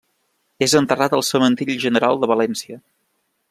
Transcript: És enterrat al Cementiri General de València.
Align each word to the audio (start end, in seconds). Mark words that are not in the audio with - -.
És 0.67 0.73
enterrat 0.79 1.15
al 1.17 1.23
Cementiri 1.29 1.77
General 1.85 2.21
de 2.25 2.31
València. 2.33 2.83